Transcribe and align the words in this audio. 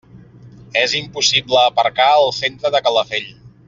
És 0.83 0.95
impossible 1.01 1.61
aparcar 1.67 2.11
al 2.17 2.29
centre 2.43 2.77
de 2.79 2.87
Calafell. 2.91 3.33